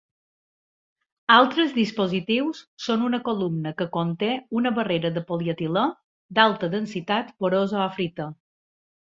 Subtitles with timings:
[1.33, 4.31] Altres dispositius són una columna que conté
[4.61, 5.85] una barrera de polietilè
[6.39, 8.29] d'alta densitat porosa o frita.